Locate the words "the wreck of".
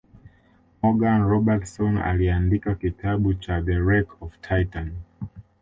3.61-4.39